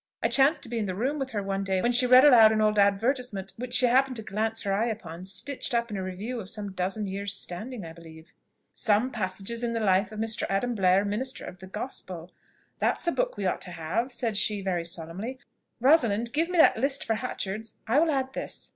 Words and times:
I 0.23 0.29
chanced 0.29 0.63
to 0.63 0.69
be 0.69 0.79
in 0.79 0.87
the 0.87 0.95
room 0.95 1.19
with 1.19 1.29
her 1.29 1.43
one 1.43 1.63
day 1.63 1.79
when 1.79 1.91
she 1.91 2.07
read 2.07 2.25
aloud 2.25 2.51
an 2.51 2.59
old 2.59 2.79
advertisement 2.79 3.53
which 3.57 3.75
she 3.75 3.85
happened 3.85 4.15
to 4.15 4.23
glance 4.23 4.63
her 4.63 4.73
eye 4.73 4.87
upon, 4.87 5.25
stitched 5.25 5.75
up 5.75 5.91
in 5.91 5.95
a 5.97 6.01
Review 6.01 6.39
of 6.39 6.49
some 6.49 6.71
dozen 6.71 7.05
years 7.05 7.35
standing 7.35 7.85
I 7.85 7.93
believe, 7.93 8.33
'Some 8.73 9.11
passages 9.11 9.63
in 9.63 9.73
the 9.73 9.79
life 9.79 10.11
of 10.11 10.17
Mr. 10.19 10.47
Adam 10.49 10.73
Blair, 10.73 11.05
Minister 11.05 11.45
of 11.45 11.59
the 11.59 11.67
Gospel.' 11.67 12.31
'That's 12.79 13.05
a 13.05 13.11
book 13.11 13.37
we 13.37 13.45
ought 13.45 13.61
to 13.61 13.71
have,' 13.73 14.11
said 14.11 14.37
she 14.37 14.59
very 14.63 14.83
solemnly; 14.85 15.37
'Rosalind, 15.79 16.33
give 16.33 16.49
me 16.49 16.57
that 16.57 16.77
list 16.77 17.05
for 17.05 17.13
Hatchard's, 17.13 17.75
I 17.85 17.99
will 17.99 18.09
add 18.09 18.33
this.' 18.33 18.69